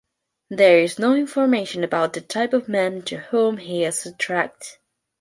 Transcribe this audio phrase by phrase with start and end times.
[0.49, 4.79] There is no information about the type of man to whom he is attracted.